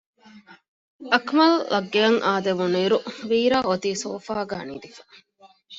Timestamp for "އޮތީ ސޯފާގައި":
3.67-4.65